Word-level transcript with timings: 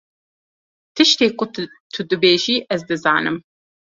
Tiştê 0.95 1.27
ku 1.37 1.45
tu 1.91 2.01
dibêjî 2.09 2.55
ez 2.73 2.81
dizanim. 2.87 3.37